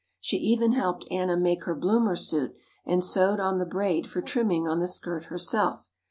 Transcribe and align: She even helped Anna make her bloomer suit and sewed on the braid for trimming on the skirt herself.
She 0.19 0.37
even 0.37 0.71
helped 0.71 1.05
Anna 1.11 1.37
make 1.37 1.65
her 1.65 1.75
bloomer 1.75 2.15
suit 2.15 2.55
and 2.87 3.03
sewed 3.03 3.39
on 3.39 3.59
the 3.59 3.67
braid 3.67 4.07
for 4.07 4.19
trimming 4.23 4.67
on 4.67 4.79
the 4.79 4.87
skirt 4.87 5.25
herself. 5.25 5.81